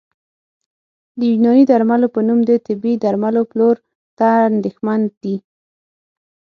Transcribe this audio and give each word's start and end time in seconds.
د 1.17 1.19
یوناني 1.31 1.63
درملو 1.71 2.07
په 2.15 2.19
نوم 2.27 2.39
د 2.49 2.51
طبي 2.65 2.93
درملو 3.03 3.41
پلور 3.51 3.75
ته 4.17 4.27
اندېښمن 4.49 5.01
دي 5.21 5.35